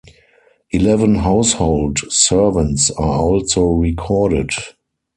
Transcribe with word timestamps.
Eleven 0.71 1.13
household 1.13 1.99
servants 2.11 2.89
are 2.89 3.19
also 3.19 3.65
recorded. 3.67 4.49